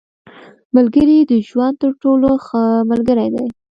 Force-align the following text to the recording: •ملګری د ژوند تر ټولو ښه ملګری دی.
•ملګری 0.75 1.17
د 1.31 1.33
ژوند 1.47 1.75
تر 1.81 1.91
ټولو 2.01 2.29
ښه 2.45 2.63
ملګری 2.91 3.27
دی. 3.35 3.45